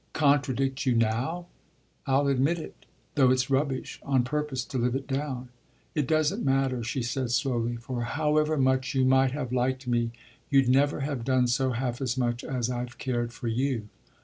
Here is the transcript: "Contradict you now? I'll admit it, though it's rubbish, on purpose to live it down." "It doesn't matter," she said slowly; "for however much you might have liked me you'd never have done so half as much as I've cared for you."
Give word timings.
"Contradict 0.13 0.83
you 0.87 0.95
now? 0.95 1.45
I'll 2.07 2.25
admit 2.27 2.57
it, 2.57 2.87
though 3.13 3.29
it's 3.29 3.51
rubbish, 3.51 3.99
on 4.01 4.23
purpose 4.23 4.65
to 4.65 4.79
live 4.79 4.95
it 4.95 5.05
down." 5.05 5.49
"It 5.93 6.07
doesn't 6.07 6.43
matter," 6.43 6.83
she 6.83 7.03
said 7.03 7.29
slowly; 7.29 7.75
"for 7.75 8.01
however 8.05 8.57
much 8.57 8.95
you 8.95 9.05
might 9.05 9.33
have 9.33 9.53
liked 9.53 9.85
me 9.85 10.09
you'd 10.49 10.67
never 10.69 11.01
have 11.01 11.23
done 11.23 11.45
so 11.45 11.73
half 11.73 12.01
as 12.01 12.17
much 12.17 12.43
as 12.43 12.67
I've 12.67 12.97
cared 12.97 13.31
for 13.31 13.47
you." 13.47 13.89